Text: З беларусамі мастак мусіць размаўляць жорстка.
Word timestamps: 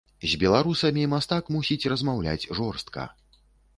З 0.29 0.37
беларусамі 0.43 1.03
мастак 1.11 1.53
мусіць 1.57 1.89
размаўляць 1.93 2.49
жорстка. 2.61 3.07